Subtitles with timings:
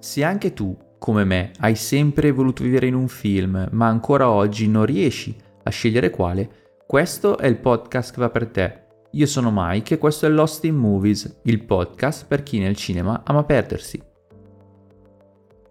[0.00, 4.68] Se anche tu, come me, hai sempre voluto vivere in un film, ma ancora oggi
[4.68, 6.48] non riesci a scegliere quale,
[6.86, 8.82] questo è il podcast che va per te.
[9.12, 13.22] Io sono Mike e questo è Lost in Movies, il podcast per chi nel cinema
[13.24, 14.00] ama perdersi.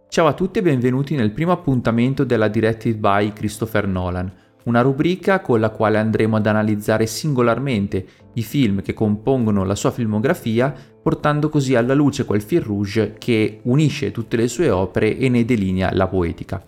[0.10, 4.30] Ciao a tutti e benvenuti nel primo appuntamento della Directed by Christopher Nolan
[4.68, 9.92] una rubrica con la quale andremo ad analizzare singolarmente i film che compongono la sua
[9.92, 15.30] filmografia, portando così alla luce quel fil rouge che unisce tutte le sue opere e
[15.30, 16.62] ne delinea la poetica.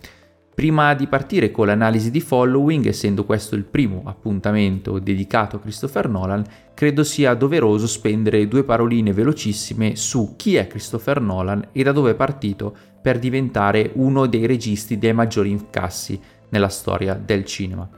[0.52, 6.08] Prima di partire con l'analisi di Following, essendo questo il primo appuntamento dedicato a Christopher
[6.08, 6.44] Nolan,
[6.74, 12.10] credo sia doveroso spendere due paroline velocissime su chi è Christopher Nolan e da dove
[12.10, 17.88] è partito per diventare uno dei registi dei maggiori incassi nella storia del cinema.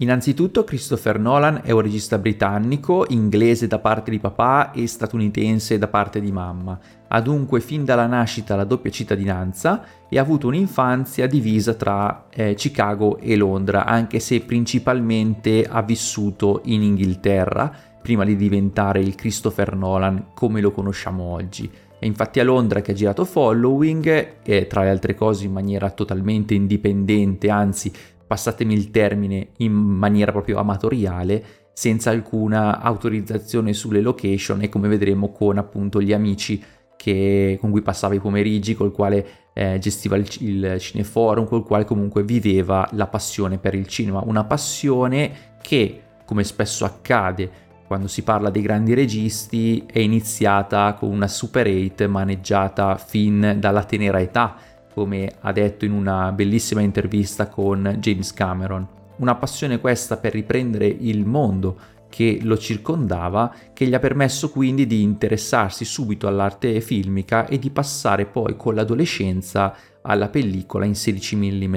[0.00, 5.88] Innanzitutto Christopher Nolan è un regista britannico, inglese da parte di papà e statunitense da
[5.88, 6.78] parte di mamma.
[7.08, 12.54] Ha dunque fin dalla nascita la doppia cittadinanza e ha avuto un'infanzia divisa tra eh,
[12.54, 19.74] Chicago e Londra, anche se principalmente ha vissuto in Inghilterra prima di diventare il Christopher
[19.74, 21.68] Nolan come lo conosciamo oggi.
[21.98, 25.90] È infatti a Londra che ha girato Following e tra le altre cose in maniera
[25.90, 27.92] totalmente indipendente, anzi
[28.26, 35.32] passatemi il termine, in maniera proprio amatoriale, senza alcuna autorizzazione sulle location e come vedremo
[35.32, 36.62] con appunto gli amici
[36.96, 41.84] che, con cui passava i pomeriggi, col quale eh, gestiva il, il cineforum, col quale
[41.84, 48.22] comunque viveva la passione per il cinema, una passione che, come spesso accade quando si
[48.22, 54.56] parla dei grandi registi, è iniziata con una Super 8 maneggiata fin dalla tenera età,
[54.92, 58.86] come ha detto in una bellissima intervista con James Cameron.
[59.16, 61.78] Una passione questa per riprendere il mondo
[62.10, 67.70] che lo circondava, che gli ha permesso quindi di interessarsi subito all'arte filmica e di
[67.70, 71.76] passare poi con l'adolescenza alla pellicola in 16 mm.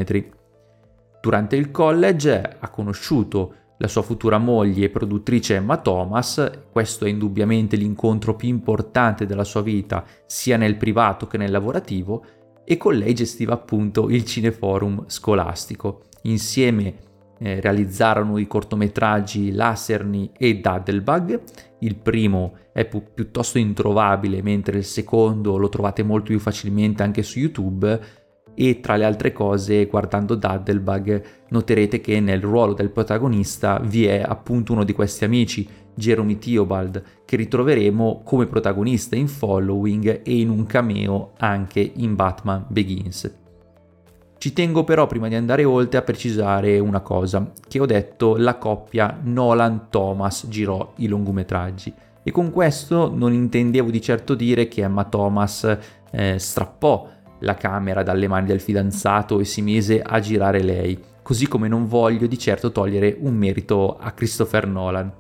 [1.21, 7.09] Durante il college ha conosciuto la sua futura moglie e produttrice Emma Thomas, questo è
[7.09, 12.23] indubbiamente l'incontro più importante della sua vita, sia nel privato che nel lavorativo,
[12.63, 16.03] e con lei gestiva appunto il cineforum scolastico.
[16.23, 16.94] Insieme
[17.39, 21.41] eh, realizzarono i cortometraggi Lacerni e Daddlebug,
[21.79, 27.23] il primo è pi- piuttosto introvabile, mentre il secondo lo trovate molto più facilmente anche
[27.23, 28.00] su YouTube,
[28.53, 34.23] e tra le altre cose guardando Daddlebug noterete che nel ruolo del protagonista vi è
[34.25, 40.50] appunto uno di questi amici, Jeremy Theobald, che ritroveremo come protagonista in Following e in
[40.50, 43.39] un cameo anche in Batman Begins.
[44.38, 48.57] Ci tengo però prima di andare oltre a precisare una cosa, che ho detto la
[48.57, 55.06] coppia Nolan-Thomas girò i lungometraggi e con questo non intendevo di certo dire che Emma
[55.06, 55.78] Thomas
[56.12, 57.07] eh, strappò
[57.41, 61.85] la camera dalle mani del fidanzato e si mise a girare lei, così come non
[61.85, 65.12] voglio di certo togliere un merito a Christopher Nolan.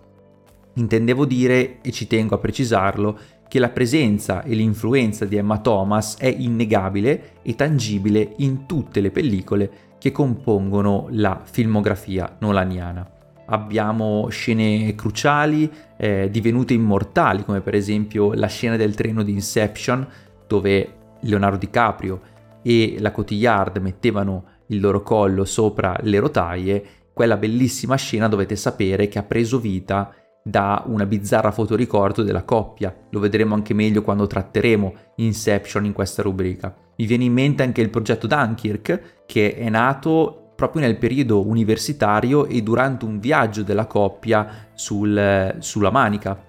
[0.73, 3.17] Intendevo dire, e ci tengo a precisarlo,
[3.47, 9.11] che la presenza e l'influenza di Emma Thomas è innegabile e tangibile in tutte le
[9.11, 13.05] pellicole che compongono la filmografia nolaniana.
[13.47, 20.07] Abbiamo scene cruciali, eh, divenute immortali, come per esempio la scena del treno di Inception,
[20.47, 22.21] dove Leonardo DiCaprio
[22.61, 26.83] e la Cotillard mettevano il loro collo sopra le rotaie,
[27.13, 32.95] quella bellissima scena dovete sapere che ha preso vita da una bizzarra fotoricordo della coppia.
[33.09, 36.75] Lo vedremo anche meglio quando tratteremo Inception in questa rubrica.
[36.95, 42.45] Mi viene in mente anche il progetto Dunkirk, che è nato proprio nel periodo universitario
[42.45, 46.39] e durante un viaggio della coppia sul, sulla Manica,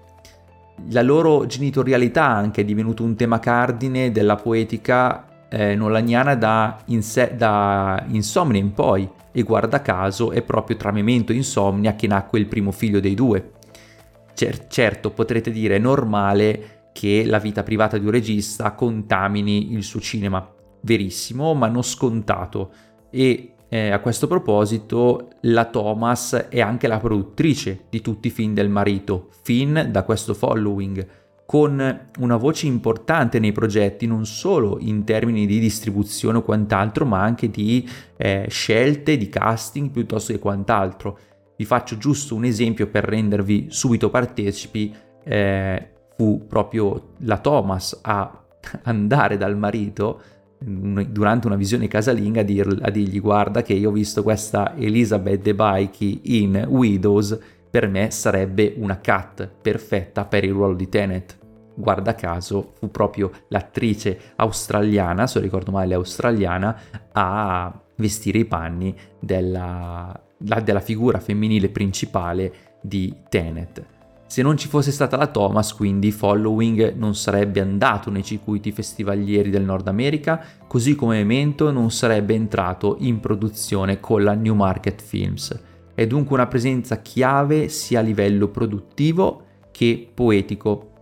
[0.89, 7.35] la loro genitorialità anche è divenuto un tema cardine della poetica eh, nolaniana da, inse-
[7.35, 12.39] da Insomnia in poi e guarda caso è proprio tra Memento e Insomnia che nacque
[12.39, 13.51] il primo figlio dei due.
[14.33, 19.83] Cer- certo potrete dire è normale che la vita privata di un regista contamini il
[19.83, 20.47] suo cinema,
[20.81, 22.71] verissimo ma non scontato
[23.09, 28.53] e eh, a questo proposito, la Thomas è anche la produttrice di tutti i film
[28.53, 31.07] del marito, fin da questo following,
[31.43, 37.23] con una voce importante nei progetti, non solo in termini di distribuzione o quant'altro, ma
[37.23, 41.17] anche di eh, scelte, di casting piuttosto che quant'altro.
[41.57, 44.93] Vi faccio giusto un esempio per rendervi subito partecipi.
[45.23, 48.39] Eh, fu proprio la Thomas a
[48.83, 50.21] andare dal marito
[50.65, 55.41] durante una visione casalinga a, dir, a, dirgli guarda che io ho visto questa Elizabeth
[55.41, 57.37] De Baiki in Widows,
[57.69, 61.37] per me sarebbe una cat perfetta per il ruolo di Tenet.
[61.75, 66.77] guarda caso fu proprio l'attrice australiana, se ricordo male australiana,
[67.11, 73.92] a vestire i panni della, della figura femminile principale di Tenet.
[74.33, 79.51] Se non ci fosse stata la Thomas, quindi Following non sarebbe andato nei circuiti festivalieri
[79.51, 85.03] del Nord America, così come Memento non sarebbe entrato in produzione con la New Market
[85.03, 85.55] Films.
[85.93, 90.93] È dunque una presenza chiave sia a livello produttivo che poetico.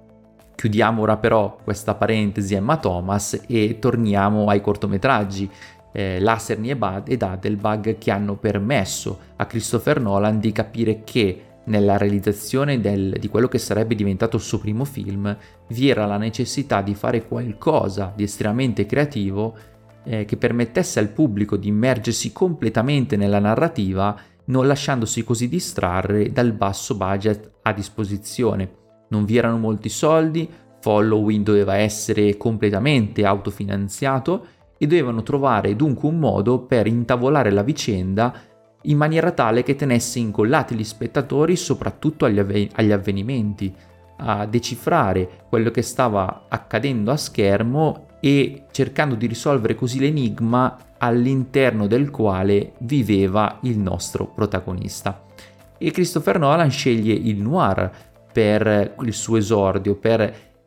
[0.54, 5.50] Chiudiamo ora però questa parentesi Emma Thomas e torniamo ai cortometraggi.
[5.94, 11.45] Eh, Lacerni e, Bud, ed Adelbug che hanno permesso a Christopher Nolan di capire che
[11.71, 15.35] nella realizzazione del, di quello che sarebbe diventato il suo primo film
[15.69, 19.56] vi era la necessità di fare qualcosa di estremamente creativo
[20.03, 24.15] eh, che permettesse al pubblico di immergersi completamente nella narrativa
[24.45, 28.79] non lasciandosi così distrarre dal basso budget a disposizione.
[29.09, 30.50] Non vi erano molti soldi,
[30.81, 34.45] Following doveva essere completamente autofinanziato
[34.77, 38.33] e dovevano trovare dunque un modo per intavolare la vicenda
[38.83, 43.74] in maniera tale che tenesse incollati gli spettatori soprattutto agli, avven- agli avvenimenti,
[44.24, 51.88] a decifrare quello che stava accadendo a schermo e cercando di risolvere così l'enigma all'interno
[51.88, 55.25] del quale viveva il nostro protagonista.
[55.78, 57.92] E Christopher Nolan sceglie il noir
[58.31, 60.22] per il suo esordio, per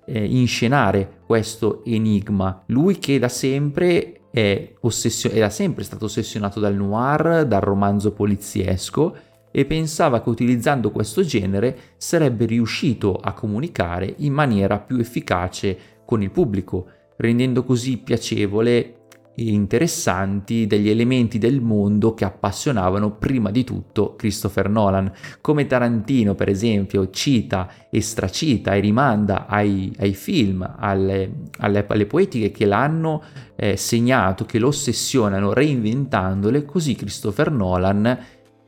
[0.04, 2.64] eh, inscenare questo enigma.
[2.66, 9.16] Lui che da sempre è, ossessio- era sempre stato ossessionato dal noir, dal romanzo poliziesco
[9.52, 16.20] e pensava che utilizzando questo genere sarebbe riuscito a comunicare in maniera più efficace con
[16.20, 16.88] il pubblico,
[17.18, 19.03] rendendo così piacevole
[19.36, 25.10] interessanti degli elementi del mondo che appassionavano prima di tutto Christopher Nolan,
[25.40, 32.06] come Tarantino per esempio cita e stracita e rimanda ai, ai film, alle, alle, alle,
[32.06, 33.22] poetiche che l'hanno
[33.56, 38.18] eh, segnato, che lo ossessionano reinventandole, così Christopher Nolan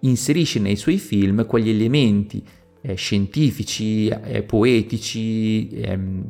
[0.01, 2.43] inserisce nei suoi film quegli elementi
[2.87, 6.25] eh, scientifici, eh, poetici, ehm,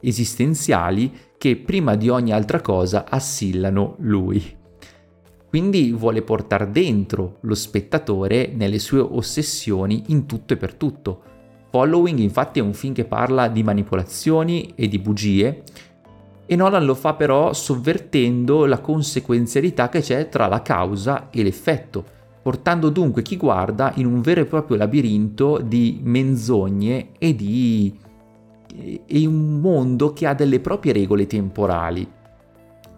[0.00, 1.10] esistenziali
[1.44, 4.42] che prima di ogni altra cosa assillano lui.
[5.46, 11.20] Quindi vuole portare dentro lo spettatore nelle sue ossessioni in tutto e per tutto.
[11.70, 15.62] Following infatti è un film che parla di manipolazioni e di bugie
[16.46, 22.02] e Nolan lo fa però sovvertendo la conseguenzialità che c'è tra la causa e l'effetto,
[22.40, 27.98] portando dunque chi guarda in un vero e proprio labirinto di menzogne e di
[29.06, 32.06] e un mondo che ha delle proprie regole temporali.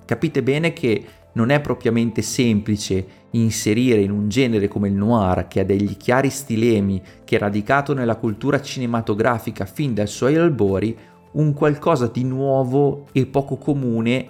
[0.04, 5.60] Capite bene che non è propriamente semplice inserire in un genere come il noir, che
[5.60, 10.96] ha degli chiari stilemi, che è radicato nella cultura cinematografica fin dai suoi albori,
[11.32, 14.28] un qualcosa di nuovo e poco comune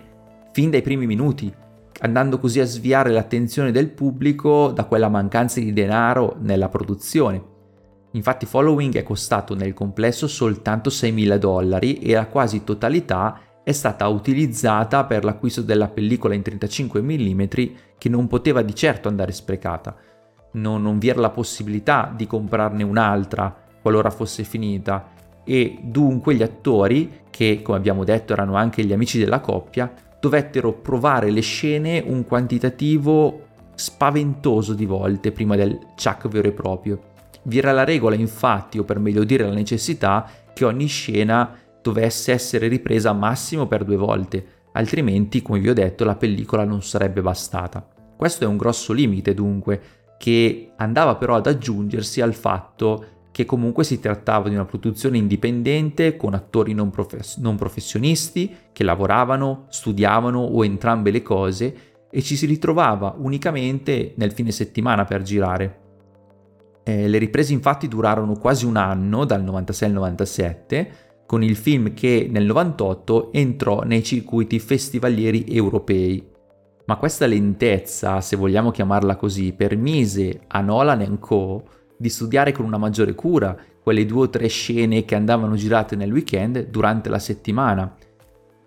[0.50, 1.52] fin dai primi minuti,
[2.00, 7.54] andando così a sviare l'attenzione del pubblico da quella mancanza di denaro nella produzione.
[8.16, 14.08] Infatti Following è costato nel complesso soltanto 6.000 dollari e la quasi totalità è stata
[14.08, 17.42] utilizzata per l'acquisto della pellicola in 35 mm
[17.98, 19.94] che non poteva di certo andare sprecata.
[20.52, 25.12] Non, non vi era la possibilità di comprarne un'altra qualora fosse finita
[25.44, 30.72] e dunque gli attori, che come abbiamo detto erano anche gli amici della coppia, dovettero
[30.72, 33.42] provare le scene un quantitativo
[33.74, 37.14] spaventoso di volte prima del chuck vero e proprio.
[37.46, 42.32] Vi era la regola, infatti, o per meglio dire la necessità, che ogni scena dovesse
[42.32, 47.22] essere ripresa massimo per due volte, altrimenti, come vi ho detto, la pellicola non sarebbe
[47.22, 47.86] bastata.
[48.16, 49.80] Questo è un grosso limite, dunque,
[50.18, 56.16] che andava però ad aggiungersi al fatto che comunque si trattava di una produzione indipendente
[56.16, 61.76] con attori non, profes- non professionisti che lavoravano, studiavano o entrambe le cose
[62.10, 65.85] e ci si ritrovava unicamente nel fine settimana per girare.
[66.88, 70.90] Eh, le riprese infatti durarono quasi un anno, dal 96 al 97,
[71.26, 76.24] con il film che nel 98 entrò nei circuiti festivalieri europei.
[76.84, 81.64] Ma questa lentezza, se vogliamo chiamarla così, permise a Nolan Co.
[81.96, 86.12] di studiare con una maggiore cura quelle due o tre scene che andavano girate nel
[86.12, 87.96] weekend durante la settimana.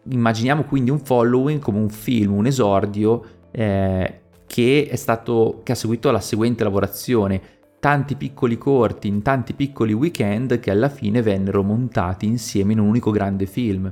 [0.10, 6.12] Immaginiamo quindi un following come un film, un esordio eh, che, stato, che ha seguito
[6.12, 12.26] la seguente lavorazione tanti piccoli corti in tanti piccoli weekend che alla fine vennero montati
[12.26, 13.90] insieme in un unico grande film.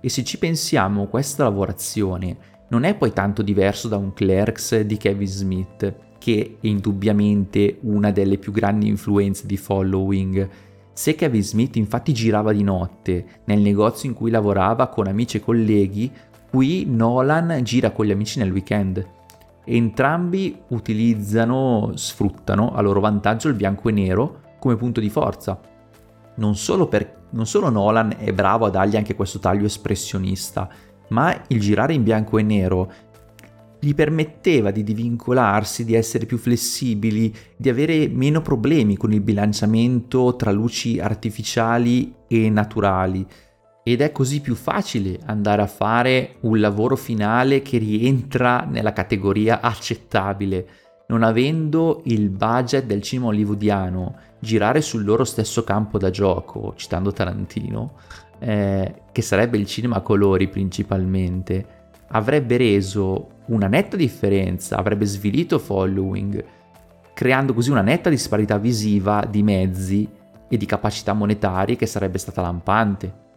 [0.00, 2.36] E se ci pensiamo, questa lavorazione
[2.68, 8.10] non è poi tanto diverso da un Clerks di Kevin Smith, che è indubbiamente una
[8.10, 10.48] delle più grandi influenze di Following,
[10.92, 15.40] Se Kevin Smith infatti girava di notte nel negozio in cui lavorava con amici e
[15.40, 16.12] colleghi,
[16.50, 19.18] qui Nolan gira con gli amici nel weekend.
[19.64, 25.58] Entrambi utilizzano, sfruttano a loro vantaggio il bianco e nero come punto di forza.
[26.36, 30.68] Non solo, per, non solo Nolan è bravo a dargli anche questo taglio espressionista,
[31.08, 32.92] ma il girare in bianco e nero
[33.82, 40.36] gli permetteva di divincolarsi, di essere più flessibili, di avere meno problemi con il bilanciamento
[40.36, 43.26] tra luci artificiali e naturali.
[43.82, 49.60] Ed è così più facile andare a fare un lavoro finale che rientra nella categoria
[49.60, 50.66] accettabile,
[51.08, 57.12] non avendo il budget del cinema hollywoodiano, girare sul loro stesso campo da gioco, citando
[57.12, 57.94] Tarantino,
[58.38, 65.58] eh, che sarebbe il cinema a colori principalmente, avrebbe reso una netta differenza, avrebbe svilito
[65.58, 66.44] following,
[67.14, 70.08] creando così una netta disparità visiva di mezzi
[70.48, 73.28] e di capacità monetarie che sarebbe stata lampante.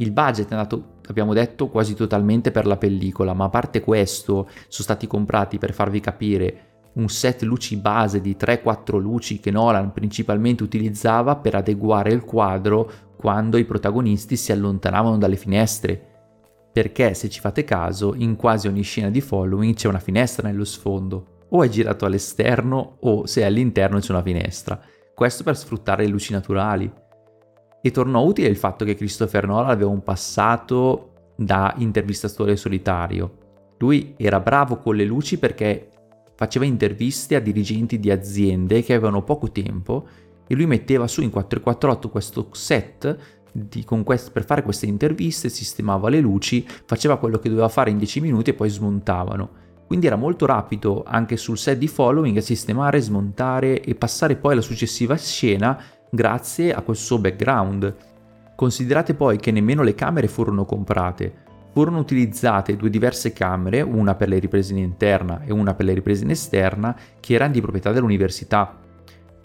[0.00, 4.48] Il budget è andato, abbiamo detto, quasi totalmente per la pellicola, ma a parte questo
[4.68, 9.92] sono stati comprati per farvi capire un set luci base di 3-4 luci che Nolan
[9.92, 16.06] principalmente utilizzava per adeguare il quadro quando i protagonisti si allontanavano dalle finestre.
[16.72, 20.64] Perché se ci fate caso in quasi ogni scena di following c'è una finestra nello
[20.64, 24.80] sfondo, o è girato all'esterno o se è all'interno c'è una finestra,
[25.14, 26.90] questo per sfruttare le luci naturali.
[27.82, 33.38] E tornò utile il fatto che Christopher Nolan aveva un passato da intervistatore solitario.
[33.78, 35.88] Lui era bravo con le luci perché
[36.34, 40.06] faceva interviste a dirigenti di aziende che avevano poco tempo
[40.46, 43.16] e lui metteva su in 448 questo set
[43.52, 47.98] di, quest- per fare queste interviste, sistemava le luci, faceva quello che doveva fare in
[47.98, 49.50] 10 minuti e poi smontavano.
[49.86, 54.52] Quindi era molto rapido anche sul set di following a sistemare, smontare e passare poi
[54.52, 57.94] alla successiva scena grazie a questo suo background.
[58.54, 61.32] Considerate poi che nemmeno le camere furono comprate,
[61.72, 65.94] furono utilizzate due diverse camere, una per le riprese in interna e una per le
[65.94, 68.80] riprese in esterna, che erano di proprietà dell'università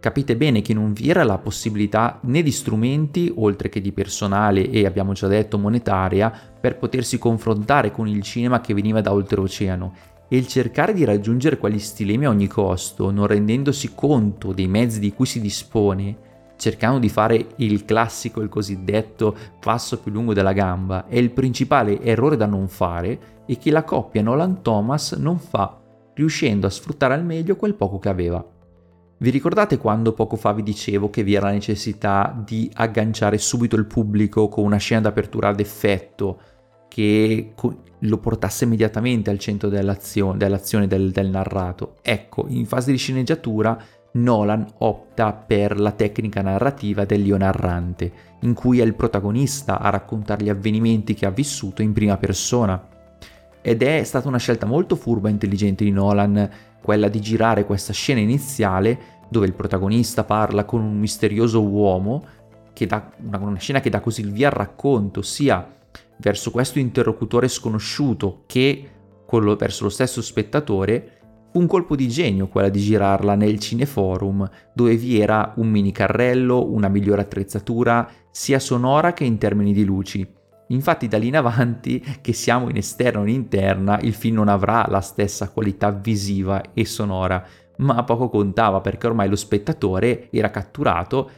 [0.05, 4.69] capite bene che non vi era la possibilità né di strumenti, oltre che di personale
[4.69, 6.31] e abbiamo già detto monetaria,
[6.61, 9.93] per potersi confrontare con il cinema che veniva da oltreoceano.
[10.29, 14.99] E il cercare di raggiungere quegli stilemi a ogni costo, non rendendosi conto dei mezzi
[14.99, 16.15] di cui si dispone,
[16.57, 22.01] cercando di fare il classico, il cosiddetto passo più lungo della gamba, è il principale
[22.01, 25.79] errore da non fare e che la coppia Nolan Thomas non fa,
[26.13, 28.43] riuscendo a sfruttare al meglio quel poco che aveva.
[29.17, 33.77] Vi ricordate quando poco fa vi dicevo che vi era la necessità di agganciare subito
[33.77, 36.39] il pubblico con una scena d'apertura ad effetto
[36.89, 37.53] che
[37.99, 41.95] lo portasse immediatamente al centro dell'azione, dell'azione del, del narrato?
[42.01, 43.77] Ecco, in fase di sceneggiatura
[44.15, 50.43] Nolan opta per la tecnica narrativa dell'io narrante, in cui è il protagonista a raccontare
[50.43, 52.81] gli avvenimenti che ha vissuto in prima persona.
[53.61, 56.49] Ed è stata una scelta molto furba e intelligente di Nolan
[56.81, 62.23] quella di girare questa scena iniziale dove il protagonista parla con un misterioso uomo,
[62.73, 65.67] dà una, una scena che dà così il via al racconto, sia
[66.17, 68.89] verso questo interlocutore sconosciuto che
[69.25, 71.24] quello verso lo stesso spettatore,
[71.55, 76.65] un colpo di genio quella di girarla nel cineforum, dove vi era un mini carrello,
[76.71, 80.27] una migliore attrezzatura, sia sonora che in termini di luci.
[80.69, 84.47] Infatti da lì in avanti, che siamo in esterno o in interna, il film non
[84.47, 87.43] avrà la stessa qualità visiva e sonora,
[87.77, 91.29] ma poco contava perché ormai lo spettatore era catturato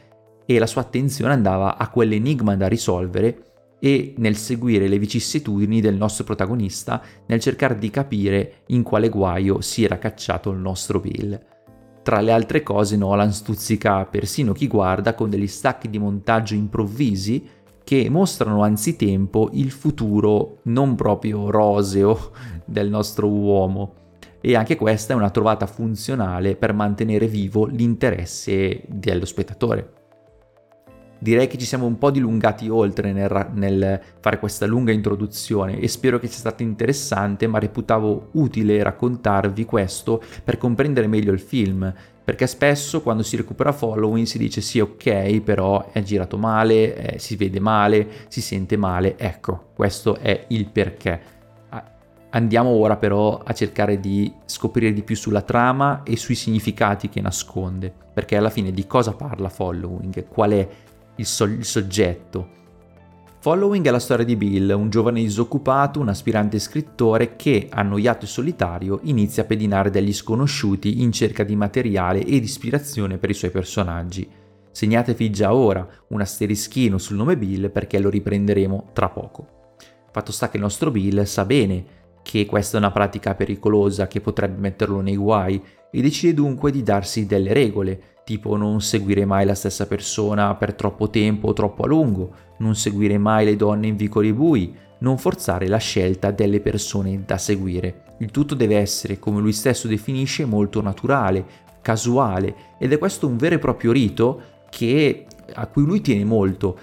[0.45, 3.46] e la sua attenzione andava a quell'enigma da risolvere
[3.79, 9.61] e nel seguire le vicissitudini del nostro protagonista, nel cercare di capire in quale guaio
[9.61, 11.39] si era cacciato il nostro Bill.
[12.01, 17.45] Tra le altre cose Nolan stuzzica persino chi guarda con degli stacchi di montaggio improvvisi
[17.83, 22.31] che mostrano anzitempo il futuro non proprio roseo
[22.65, 23.93] del nostro uomo.
[24.39, 29.96] E anche questa è una trovata funzionale per mantenere vivo l'interesse dello spettatore.
[31.19, 35.87] Direi che ci siamo un po' dilungati oltre nel, nel, fare questa lunga introduzione e
[35.87, 41.93] spero che sia stato interessante, ma reputavo utile raccontarvi questo per comprendere meglio il film
[42.27, 47.19] perché spesso quando si recupera following si dice sì ok però è girato male, eh,
[47.19, 51.35] si vede male, si sente male, ecco questo è il perché.
[52.29, 57.21] Andiamo ora però a cercare di scoprire di più sulla trama e sui significati che
[57.21, 60.67] nasconde, perché alla fine di cosa parla following, qual è
[61.17, 62.57] il, so- il soggetto,
[63.39, 68.27] Following è la storia di Bill, un giovane disoccupato, un aspirante scrittore che, annoiato e
[68.27, 73.51] solitario, inizia a pedinare degli sconosciuti in cerca di materiale ed ispirazione per i suoi
[73.51, 74.27] personaggi.
[74.71, 79.75] segnatevi già ora un asterischino sul nome Bill perché lo riprenderemo tra poco.
[80.11, 81.85] Fatto sta che il nostro Bill sa bene
[82.23, 86.83] che questa è una pratica pericolosa che potrebbe metterlo nei guai e decide dunque di
[86.83, 91.83] darsi delle regole, tipo non seguire mai la stessa persona per troppo tempo o troppo
[91.83, 96.59] a lungo, non seguire mai le donne in vicoli bui, non forzare la scelta delle
[96.59, 98.03] persone da seguire.
[98.17, 101.45] Il tutto deve essere, come lui stesso definisce, molto naturale,
[101.81, 106.77] casuale ed è questo un vero e proprio rito che, a cui lui tiene molto.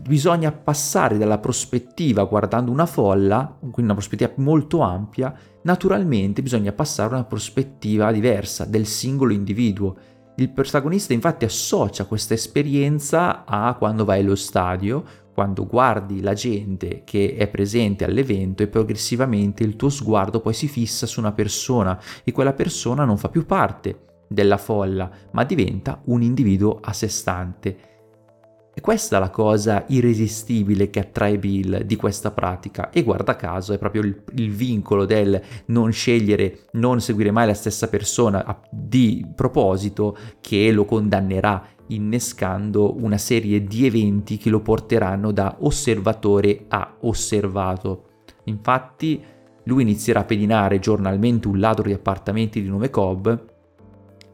[0.00, 7.10] Bisogna passare dalla prospettiva guardando una folla, quindi una prospettiva molto ampia, naturalmente bisogna passare
[7.10, 10.14] a una prospettiva diversa del singolo individuo.
[10.38, 17.02] Il protagonista infatti associa questa esperienza a quando vai allo stadio quando guardi la gente
[17.04, 21.98] che è presente all'evento e progressivamente il tuo sguardo poi si fissa su una persona
[22.24, 27.08] e quella persona non fa più parte della folla, ma diventa un individuo a sé
[27.08, 27.95] stante.
[28.78, 33.72] E questa è la cosa irresistibile che attrae Bill di questa pratica e guarda caso
[33.72, 39.26] è proprio il, il, vincolo del non scegliere, non seguire mai la stessa persona di
[39.34, 46.96] proposito che lo condannerà innescando una serie di eventi che lo porteranno da osservatore a
[47.00, 48.24] osservato.
[48.44, 49.24] Infatti,
[49.62, 53.26] lui inizierà a pedinare giornalmente un ladro di appartamenti di nome Cobb,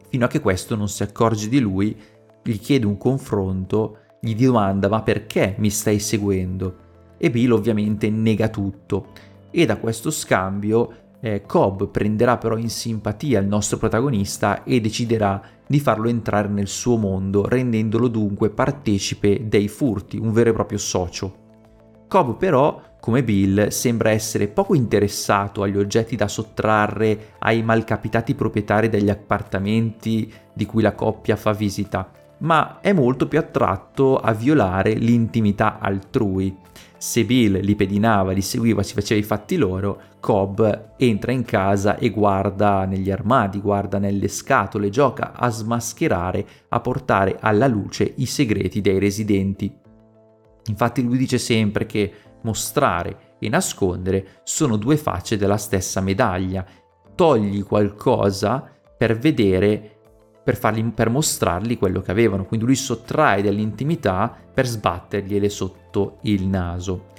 [0.09, 1.97] fino a che questo non si accorge di lui,
[2.43, 6.77] gli chiede un confronto, gli domanda ma perché mi stai seguendo?
[7.19, 9.09] E Bill ovviamente nega tutto.
[9.51, 15.43] E da questo scambio eh, Cobb prenderà però in simpatia il nostro protagonista e deciderà
[15.67, 20.79] di farlo entrare nel suo mondo, rendendolo dunque partecipe dei furti, un vero e proprio
[20.79, 21.41] socio.
[22.07, 28.89] Cobb però, come Bill, sembra essere poco interessato agli oggetti da sottrarre ai malcapitati proprietari
[28.89, 32.09] degli appartamenti di cui la coppia fa visita,
[32.43, 36.57] ma è molto più attratto a violare l'intimità altrui.
[36.97, 40.61] Se Bill li pedinava, li seguiva, si faceva i fatti loro, Cobb
[40.97, 47.39] entra in casa e guarda negli armadi, guarda nelle scatole, gioca a smascherare, a portare
[47.41, 49.73] alla luce i segreti dei residenti.
[50.67, 52.13] Infatti lui dice sempre che
[52.43, 56.65] mostrare e nascondere sono due facce della stessa medaglia.
[57.17, 58.65] Togli qualcosa
[58.97, 60.02] per vedere
[60.43, 62.45] per, fargli, per mostrargli quello che avevano.
[62.45, 67.11] Quindi lui sottrae dell'intimità per sbattergliele sotto il naso.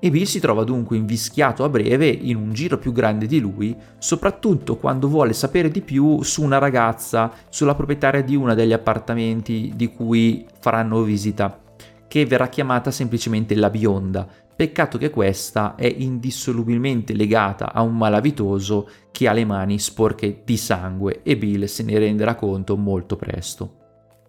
[0.00, 3.76] E Bill si trova dunque invischiato a breve in un giro più grande di lui,
[3.98, 9.72] soprattutto quando vuole sapere di più su una ragazza, sulla proprietaria di uno degli appartamenti
[9.74, 11.58] di cui faranno visita,
[12.06, 18.88] che verrà chiamata semplicemente la bionda, Peccato che questa è indissolubilmente legata a un malavitoso
[19.12, 23.74] che ha le mani sporche di sangue e Bill se ne renderà conto molto presto.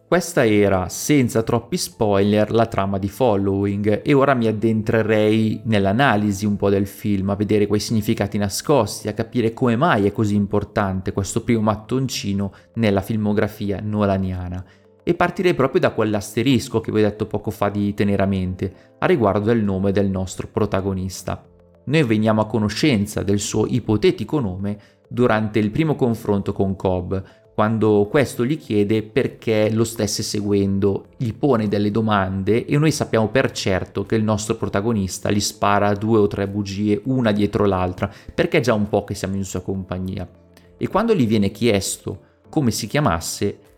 [0.07, 6.57] Questa era, senza troppi spoiler, la trama di Following e ora mi addentrerei nell'analisi un
[6.57, 11.11] po' del film, a vedere quei significati nascosti, a capire come mai è così importante
[11.11, 14.63] questo primo mattoncino nella filmografia nolaniana
[15.09, 18.71] e partirei proprio da quell'asterisco che vi ho detto poco fa di tenere a mente,
[18.99, 21.43] a riguardo del nome del nostro protagonista.
[21.85, 24.77] Noi veniamo a conoscenza del suo ipotetico nome
[25.09, 27.15] durante il primo confronto con Cobb,
[27.55, 33.29] quando questo gli chiede perché lo stesse seguendo, gli pone delle domande e noi sappiamo
[33.29, 38.13] per certo che il nostro protagonista gli spara due o tre bugie una dietro l'altra,
[38.31, 40.29] perché è già un po' che siamo in sua compagnia.
[40.77, 43.68] E quando gli viene chiesto come si chiamasse,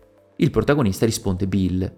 [0.42, 1.92] il protagonista risponde Bill.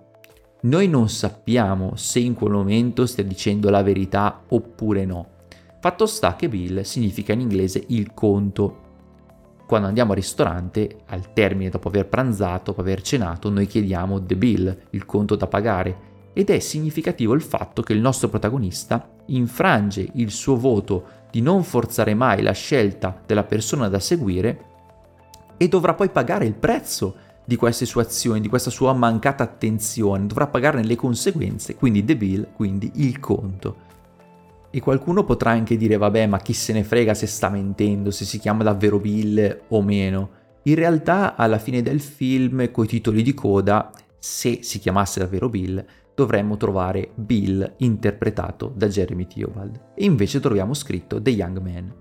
[0.62, 5.28] Noi non sappiamo se in quel momento stia dicendo la verità oppure no.
[5.80, 8.82] Fatto sta che Bill significa in inglese il conto.
[9.66, 14.36] Quando andiamo al ristorante, al termine dopo aver pranzato, dopo aver cenato, noi chiediamo the
[14.36, 20.06] bill, il conto da pagare, ed è significativo il fatto che il nostro protagonista infrange
[20.16, 24.72] il suo voto di non forzare mai la scelta della persona da seguire
[25.56, 30.26] e dovrà poi pagare il prezzo di queste sue azioni, di questa sua mancata attenzione,
[30.26, 33.92] dovrà pagarne le conseguenze, quindi the bill, quindi il conto.
[34.70, 38.24] E qualcuno potrà anche dire vabbè ma chi se ne frega se sta mentendo, se
[38.24, 40.30] si chiama davvero Bill o meno.
[40.64, 45.84] In realtà alla fine del film, coi titoli di coda, se si chiamasse davvero Bill,
[46.14, 49.80] dovremmo trovare Bill interpretato da Jeremy Theobald.
[49.94, 51.94] E invece troviamo scritto The Young Man.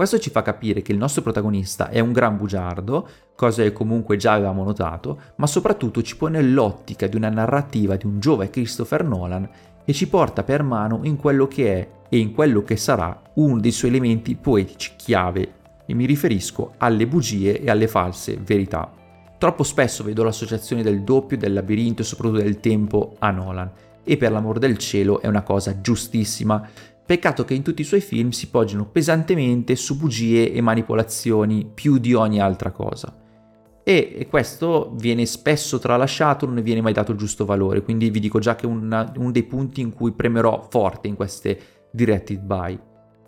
[0.00, 4.16] Questo ci fa capire che il nostro protagonista è un gran bugiardo, cosa che comunque
[4.16, 9.04] già avevamo notato, ma soprattutto ci pone l'ottica di una narrativa di un giovane Christopher
[9.04, 9.46] Nolan
[9.84, 13.60] e ci porta per mano in quello che è e in quello che sarà uno
[13.60, 15.52] dei suoi elementi poetici chiave,
[15.84, 18.90] e mi riferisco alle bugie e alle false verità.
[19.36, 23.70] Troppo spesso vedo l'associazione del doppio, del labirinto e soprattutto del tempo a Nolan.
[24.02, 26.66] E per l'amor del cielo è una cosa giustissima.
[27.10, 31.98] Peccato che in tutti i suoi film si poggiano pesantemente su bugie e manipolazioni più
[31.98, 33.12] di ogni altra cosa.
[33.82, 38.20] E, questo viene spesso tralasciato, non ne viene mai dato il giusto valore, quindi vi
[38.20, 41.58] dico già che è uno dei punti in cui premerò forte in queste
[41.90, 42.78] directed by.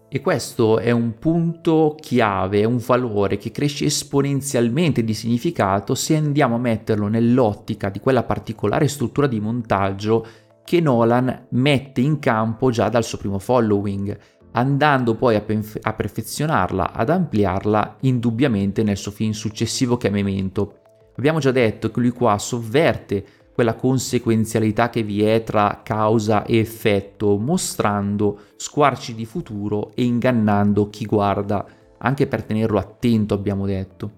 [0.09, 6.15] E questo è un punto chiave, è un valore che cresce esponenzialmente di significato se
[6.15, 10.25] andiamo a metterlo nell'ottica di quella particolare struttura di montaggio
[10.73, 14.19] che Nolan mette in campo già dal suo primo following,
[14.53, 20.11] andando poi a, penf- a perfezionarla, ad ampliarla indubbiamente nel suo film successivo che è
[20.11, 20.79] Memento.
[21.19, 26.57] Abbiamo già detto che lui qua sovverte quella conseguenzialità che vi è tra causa e
[26.57, 31.67] effetto, mostrando squarci di futuro e ingannando chi guarda,
[31.99, 34.11] anche per tenerlo attento abbiamo detto.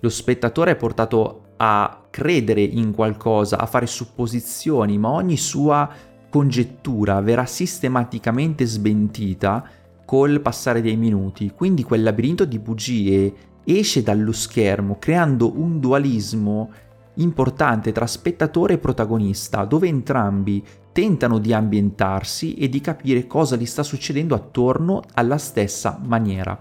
[0.00, 5.88] Lo spettatore è portato a credere in qualcosa, a fare supposizioni, ma ogni sua
[6.28, 9.64] congettura verrà sistematicamente smentita
[10.04, 16.70] col passare dei minuti, quindi quel labirinto di bugie esce dallo schermo creando un dualismo
[17.14, 23.66] importante tra spettatore e protagonista, dove entrambi tentano di ambientarsi e di capire cosa gli
[23.66, 26.58] sta succedendo attorno alla stessa maniera.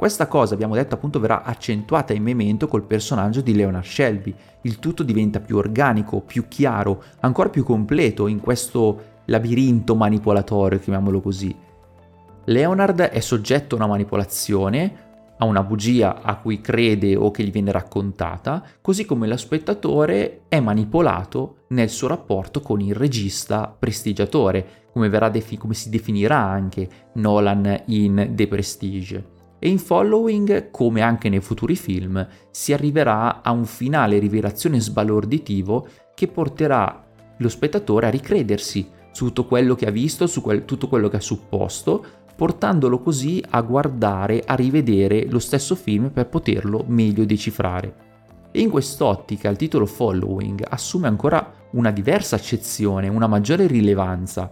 [0.00, 4.34] Questa cosa, abbiamo detto appunto, verrà accentuata in Memento col personaggio di Leonard Shelby.
[4.62, 11.20] Il tutto diventa più organico, più chiaro, ancora più completo in questo labirinto manipolatorio, chiamiamolo
[11.20, 11.54] così.
[12.46, 14.94] Leonard è soggetto a una manipolazione,
[15.36, 20.44] a una bugia a cui crede o che gli viene raccontata, così come lo spettatore
[20.48, 26.88] è manipolato nel suo rapporto con il regista prestigiatore, come, defi- come si definirà anche
[27.16, 29.38] Nolan in The Prestige.
[29.62, 35.86] E in Following, come anche nei futuri film, si arriverà a un finale rivelazione sbalorditivo
[36.14, 40.88] che porterà lo spettatore a ricredersi su tutto quello che ha visto, su quel, tutto
[40.88, 46.84] quello che ha supposto, portandolo così a guardare, a rivedere lo stesso film per poterlo
[46.86, 48.08] meglio decifrare.
[48.50, 54.50] E in quest'ottica il titolo Following assume ancora una diversa accezione, una maggiore rilevanza,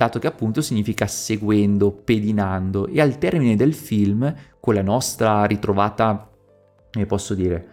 [0.00, 6.30] dato che appunto significa seguendo, pedinando e al termine del film, con la nostra ritrovata,
[6.90, 7.68] come posso dire,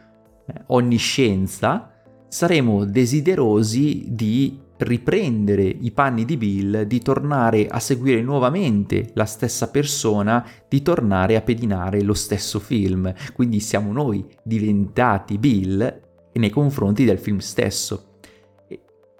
[0.45, 1.93] eh, onniscienza,
[2.27, 9.69] saremo desiderosi di riprendere i panni di Bill, di tornare a seguire nuovamente la stessa
[9.71, 13.11] persona, di tornare a pedinare lo stesso film.
[13.33, 16.01] Quindi siamo noi diventati Bill
[16.33, 18.16] nei confronti del film stesso,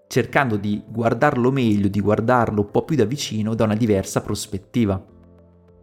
[0.08, 5.04] cercando di guardarlo meglio, di guardarlo un po' più da vicino da una diversa prospettiva.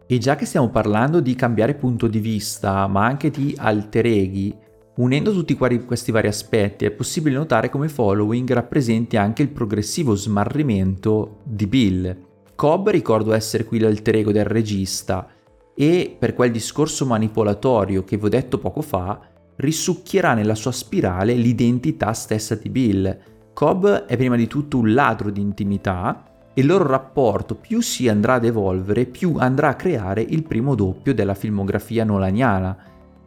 [0.07, 4.55] E già che stiamo parlando di cambiare punto di vista, ma anche di alter eghi,
[4.97, 11.39] Unendo tutti questi vari aspetti è possibile notare come Following rappresenti anche il progressivo smarrimento
[11.43, 12.17] di Bill.
[12.55, 15.27] Cobb ricordo essere qui l'alter ego del regista
[15.75, 19.19] e per quel discorso manipolatorio che vi ho detto poco fa,
[19.57, 23.19] risucchierà nella sua spirale l'identità stessa di Bill.
[23.55, 28.09] Cobb è prima di tutto un ladro di intimità e il loro rapporto più si
[28.09, 32.77] andrà ad evolvere, più andrà a creare il primo doppio della filmografia nolaniana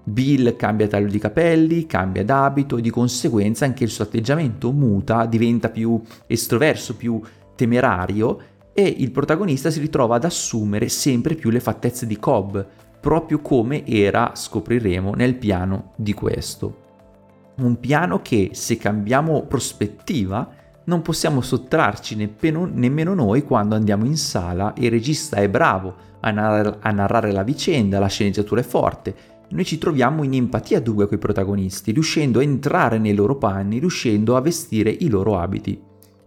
[0.05, 5.25] Bill cambia taglio di capelli, cambia d'abito e di conseguenza anche il suo atteggiamento muta,
[5.25, 7.21] diventa più estroverso, più
[7.55, 8.39] temerario
[8.75, 12.59] e il protagonista si ritrova ad assumere sempre più le fattezze di Cobb,
[13.01, 16.88] proprio come era, scopriremo, nel piano di questo.
[17.59, 20.49] Un piano che, se cambiamo prospettiva,
[20.85, 25.95] non possiamo sottrarci nemmeno, nemmeno noi quando andiamo in sala e il regista è bravo
[26.21, 30.81] a narrare, a narrare la vicenda, la sceneggiatura è forte noi ci troviamo in empatia
[30.81, 35.39] dunque con i protagonisti, riuscendo a entrare nei loro panni, riuscendo a vestire i loro
[35.39, 35.81] abiti.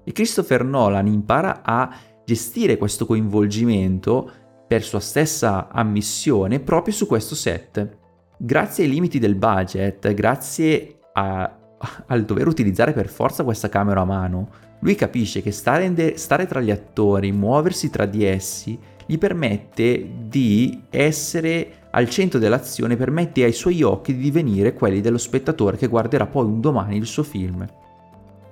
[0.04, 1.94] E Christopher Nolan impara a
[2.26, 4.32] gestire questo coinvolgimento
[4.68, 7.98] per sua stessa ammissione proprio su questo set.
[8.38, 11.58] Grazie ai limiti del budget, grazie a,
[12.08, 16.46] al dover utilizzare per forza questa camera a mano, lui capisce che stare, de- stare
[16.46, 23.44] tra gli attori, muoversi tra di essi, gli permette di essere al centro dell'azione permette
[23.44, 27.24] ai suoi occhi di divenire quelli dello spettatore che guarderà poi un domani il suo
[27.24, 27.66] film.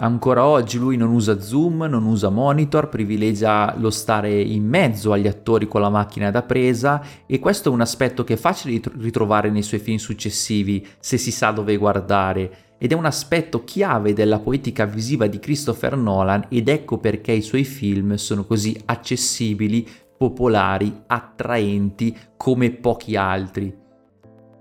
[0.02, 5.28] Ancora oggi lui non usa zoom, non usa monitor, privilegia lo stare in mezzo agli
[5.28, 9.50] attori con la macchina da presa e questo è un aspetto che è facile ritrovare
[9.50, 14.40] nei suoi film successivi se si sa dove guardare ed è un aspetto chiave della
[14.40, 19.86] poetica visiva di Christopher Nolan ed ecco perché i suoi film sono così accessibili
[20.18, 23.76] popolari, attraenti come pochi altri.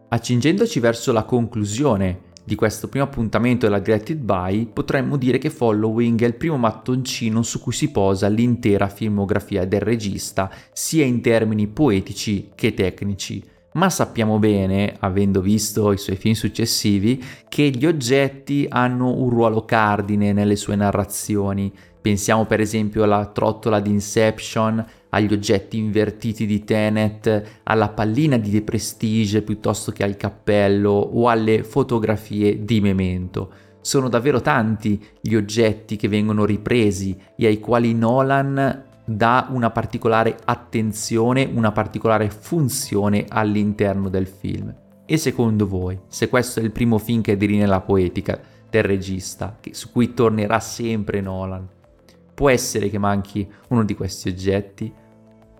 [0.08, 6.22] Accingendoci verso la conclusione di questo primo appuntamento della Directed By, potremmo dire che Following
[6.22, 11.66] è il primo mattoncino su cui si posa l'intera filmografia del regista, sia in termini
[11.66, 18.66] poetici che tecnici ma sappiamo bene, avendo visto i suoi film successivi, che gli oggetti
[18.68, 21.72] hanno un ruolo cardine nelle sue narrazioni.
[22.00, 28.50] Pensiamo per esempio alla trottola di Inception, agli oggetti invertiti di Tenet, alla pallina di
[28.50, 33.50] The Prestige piuttosto che al cappello o alle fotografie di Memento.
[33.80, 40.36] Sono davvero tanti gli oggetti che vengono ripresi e ai quali Nolan dà una particolare
[40.44, 44.74] attenzione, una particolare funzione all'interno del film.
[45.06, 49.58] E secondo voi, se questo è il primo film che delinea la poetica del regista,
[49.70, 51.66] su cui tornerà sempre Nolan,
[52.38, 54.94] può essere che manchi uno di questi oggetti?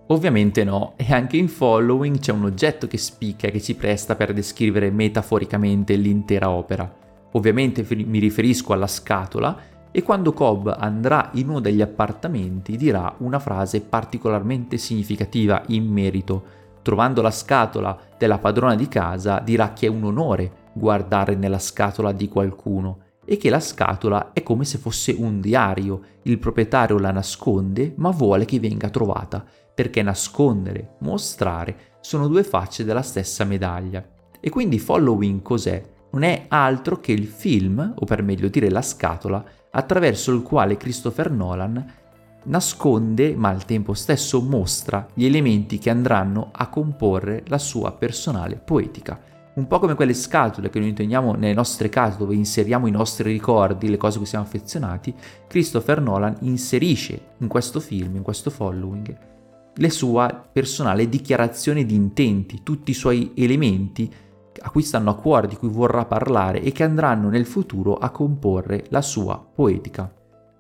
[0.07, 4.15] Ovviamente no, e anche in Following c'è un oggetto che spicca e che ci presta
[4.15, 6.89] per descrivere metaforicamente l'intera opera.
[7.33, 9.61] Ovviamente mi riferisco alla scatola,
[9.91, 16.45] e quando Cobb andrà in uno degli appartamenti dirà una frase particolarmente significativa in merito.
[16.83, 22.13] Trovando la scatola della padrona di casa dirà che è un onore guardare nella scatola
[22.13, 26.01] di qualcuno e che la scatola è come se fosse un diario.
[26.23, 32.85] Il proprietario la nasconde ma vuole che venga trovata perché nascondere, mostrare sono due facce
[32.85, 34.03] della stessa medaglia.
[34.41, 35.81] E quindi Following cos'è?
[36.11, 40.79] Non è altro che il film, o per meglio dire la scatola, attraverso il quale
[40.79, 41.95] Christopher Nolan
[42.45, 48.57] nasconde, ma al tempo stesso mostra, gli elementi che andranno a comporre la sua personale
[48.57, 49.21] poetica.
[49.59, 53.29] Un po' come quelle scatole che noi intendiamo nelle nostre case dove inseriamo i nostri
[53.29, 55.13] ricordi, le cose a cui siamo affezionati,
[55.49, 59.19] Christopher Nolan inserisce in questo film, in questo following,
[59.75, 64.09] le sue personali dichiarazioni di intenti, tutti i suoi elementi
[64.61, 68.11] a cui stanno a cuore, di cui vorrà parlare e che andranno nel futuro a
[68.11, 70.09] comporre la sua poetica.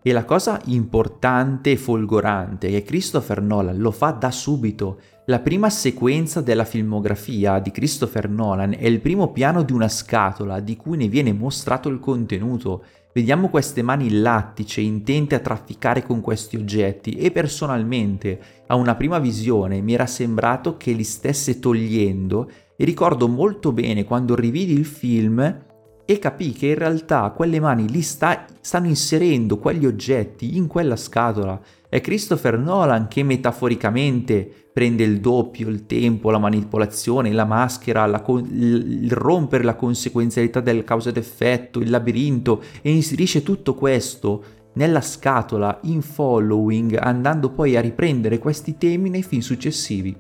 [0.03, 4.99] E la cosa importante e folgorante è che Christopher Nolan lo fa da subito.
[5.29, 10.59] La prima sequenza della filmografia di Christopher Nolan è il primo piano di una scatola
[10.61, 12.83] di cui ne viene mostrato il contenuto.
[13.13, 19.19] Vediamo queste mani lattice intente a trafficare con questi oggetti e personalmente a una prima
[19.19, 24.87] visione mi era sembrato che li stesse togliendo e ricordo molto bene quando rividi il
[24.87, 25.67] film
[26.11, 30.97] e capì che in realtà quelle mani lì sta, stanno inserendo quegli oggetti in quella
[30.97, 31.61] scatola.
[31.87, 38.23] È Christopher Nolan che metaforicamente prende il doppio, il tempo, la manipolazione, la maschera, la
[38.23, 44.43] con- il rompere la conseguenzialità del causa ed effetto, il labirinto e inserisce tutto questo
[44.73, 50.17] nella scatola in following andando poi a riprendere questi temi nei film successivi.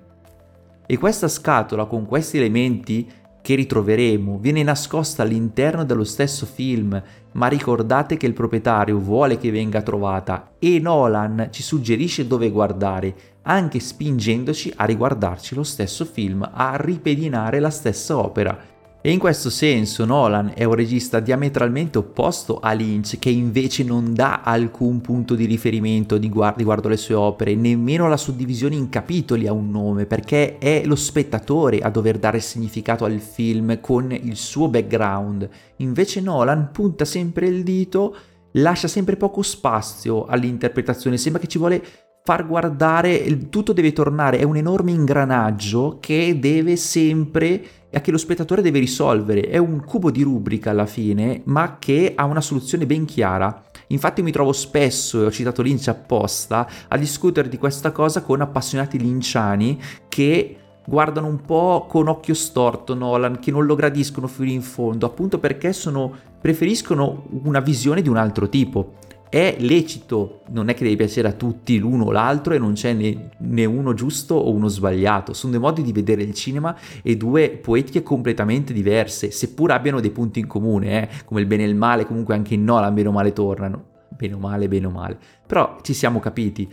[0.87, 3.11] E questa scatola con questi elementi
[3.49, 9.51] che ritroveremo viene nascosta all'interno dello stesso film, ma ricordate che il proprietario vuole che
[9.51, 16.47] venga trovata e Nolan ci suggerisce dove guardare, anche spingendoci a riguardarci lo stesso film,
[16.53, 22.59] a ripedinare la stessa opera e in questo senso Nolan è un regista diametralmente opposto
[22.59, 28.09] a Lynch, che invece non dà alcun punto di riferimento riguardo alle sue opere, nemmeno
[28.09, 33.05] la suddivisione in capitoli ha un nome, perché è lo spettatore a dover dare significato
[33.05, 35.49] al film con il suo background.
[35.77, 38.17] Invece Nolan punta sempre il dito,
[38.53, 41.83] lascia sempre poco spazio all'interpretazione, sembra che ci vuole
[42.29, 48.19] far guardare, tutto deve tornare, è un enorme ingranaggio che deve sempre e che lo
[48.19, 49.49] spettatore deve risolvere.
[49.49, 53.62] È un cubo di rubrica alla fine, ma che ha una soluzione ben chiara.
[53.87, 58.43] Infatti mi trovo spesso, e ho citato Lynch apposta, a discutere di questa cosa con
[58.43, 64.51] appassionati linciani che guardano un po' con occhio storto Nolan, che non lo gradiscono fino
[64.51, 68.97] in fondo, appunto perché sono, preferiscono una visione di un altro tipo
[69.29, 72.93] è lecito, non è che deve piacere a tutti l'uno o l'altro e non c'è
[72.95, 77.17] né, né, uno giusto o uno sbagliato, sono due modi di vedere il cinema e
[77.17, 81.25] due poetiche completamente diverse, seppur abbiano dei punti in comune, eh?
[81.25, 83.85] come il bene e il male, comunque anche in Nolan bene o male tornano,
[84.17, 86.71] bene o male, bene o male, però ci siamo capiti.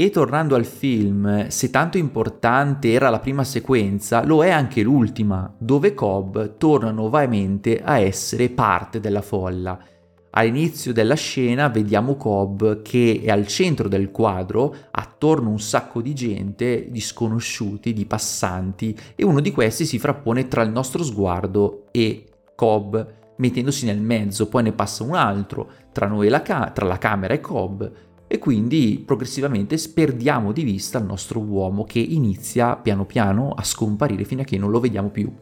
[0.00, 5.52] E tornando al film, se tanto importante era la prima sequenza, lo è anche l'ultima,
[5.58, 9.76] dove Cobb torna nuovamente a essere parte della folla
[10.30, 16.14] All'inizio della scena vediamo Cobb che è al centro del quadro, attorno un sacco di
[16.14, 21.86] gente, di sconosciuti, di passanti, e uno di questi si frappone tra il nostro sguardo
[21.90, 22.96] e Cobb,
[23.36, 26.98] mettendosi nel mezzo, poi ne passa un altro tra noi e la, ca- tra la
[26.98, 27.82] camera e Cobb,
[28.26, 34.24] e quindi progressivamente perdiamo di vista il nostro uomo che inizia piano piano a scomparire
[34.24, 35.32] fino a che non lo vediamo più.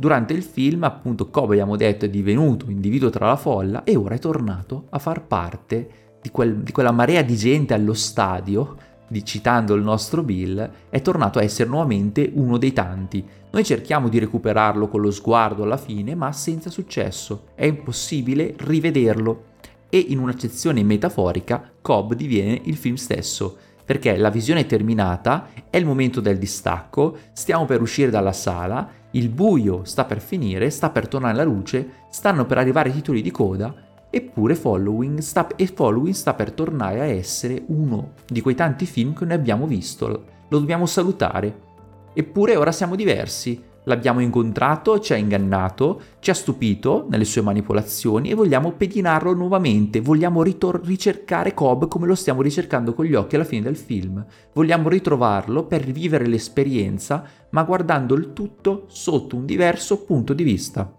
[0.00, 4.14] Durante il film, appunto, come abbiamo detto, è divenuto individuo tra la folla e ora
[4.14, 5.88] è tornato a far parte
[6.22, 8.76] di, quel, di quella marea di gente allo stadio,
[9.08, 13.24] di, citando il nostro Bill, è tornato a essere nuovamente uno dei tanti.
[13.50, 17.46] Noi cerchiamo di recuperarlo con lo sguardo alla fine, ma senza successo.
[17.56, 19.46] È impossibile rivederlo.
[19.88, 23.56] E in un'accezione metaforica, Cobb diviene il film stesso
[23.88, 28.86] perché la visione è terminata, è il momento del distacco, stiamo per uscire dalla sala,
[29.12, 33.22] il buio sta per finire, sta per tornare la luce, stanno per arrivare i titoli
[33.22, 33.74] di coda,
[34.10, 39.14] eppure Following sta, e Following sta per tornare a essere uno di quei tanti film
[39.14, 41.66] che noi abbiamo visto, lo dobbiamo salutare.
[42.12, 48.28] Eppure ora siamo diversi, L'abbiamo incontrato, ci ha ingannato, ci ha stupito nelle sue manipolazioni
[48.28, 53.36] e vogliamo pedinarlo nuovamente, vogliamo ritor- ricercare Cobb come lo stiamo ricercando con gli occhi
[53.36, 54.22] alla fine del film.
[54.52, 60.94] Vogliamo ritrovarlo per rivivere l'esperienza, ma guardando il tutto sotto un diverso punto di vista.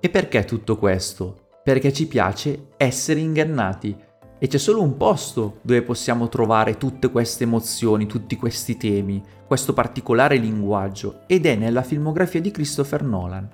[0.00, 1.48] E perché tutto questo?
[1.62, 3.94] Perché ci piace essere ingannati
[4.42, 9.72] e c'è solo un posto dove possiamo trovare tutte queste emozioni, tutti questi temi, questo
[9.72, 13.48] particolare linguaggio, ed è nella filmografia di Christopher Nolan.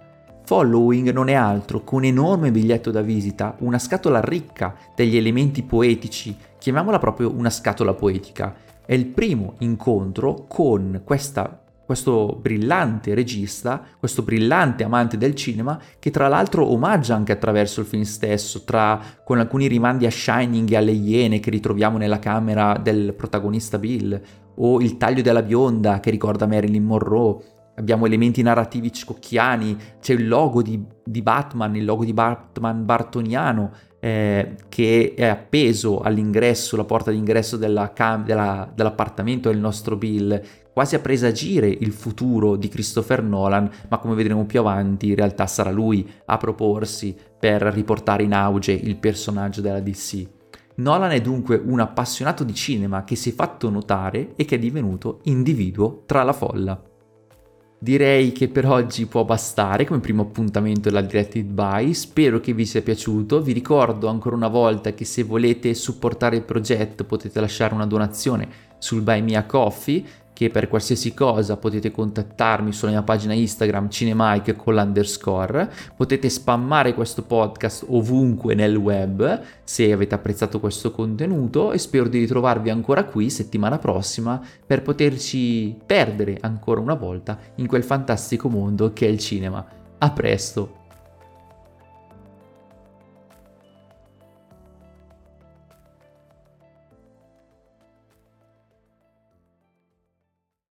[0.44, 5.62] Following non è altro che un enorme biglietto da visita, una scatola ricca degli elementi
[5.62, 8.54] poetici, chiamiamola proprio una scatola poetica.
[8.86, 16.10] È il primo incontro con questa questo brillante regista, questo brillante amante del cinema, che
[16.10, 20.76] tra l'altro omaggia anche attraverso il film stesso, tra, con alcuni rimandi a Shining e
[20.76, 24.20] alle Iene che ritroviamo nella camera del protagonista Bill,
[24.56, 27.38] o il taglio della bionda che ricorda Marilyn Monroe.
[27.76, 33.72] Abbiamo elementi narrativi scocchiani, c'è il logo di, di Batman, il logo di Batman bartoniano,
[34.00, 40.40] eh, che è appeso all'ingresso, la porta d'ingresso della cam- della, dell'appartamento del nostro Bill,
[40.72, 45.46] quasi a presagire il futuro di Christopher Nolan, ma come vedremo più avanti in realtà
[45.46, 50.26] sarà lui a proporsi per riportare in auge il personaggio della DC.
[50.76, 54.58] Nolan è dunque un appassionato di cinema che si è fatto notare e che è
[54.60, 56.87] divenuto individuo tra la folla.
[57.80, 62.66] Direi che per oggi può bastare come primo appuntamento della Directed By, spero che vi
[62.66, 67.74] sia piaciuto, vi ricordo ancora una volta che se volete supportare il progetto potete lasciare
[67.74, 70.04] una donazione sul Buy Me a Coffee,
[70.38, 76.94] che per qualsiasi cosa potete contattarmi sulla mia pagina Instagram cinemike con l'underscore, potete spammare
[76.94, 83.02] questo podcast ovunque nel web se avete apprezzato questo contenuto e spero di ritrovarvi ancora
[83.02, 89.10] qui settimana prossima per poterci perdere ancora una volta in quel fantastico mondo che è
[89.10, 89.66] il cinema.
[89.98, 90.77] A presto!